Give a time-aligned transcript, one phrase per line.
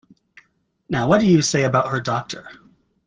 [0.89, 2.49] Now, what do you say about her doctor?